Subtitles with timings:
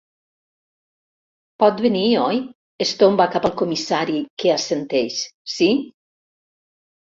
[1.63, 2.39] Pot venir, oi?—
[2.85, 5.21] es tomba cap al comissari, que assenteix—
[5.59, 5.71] Sí?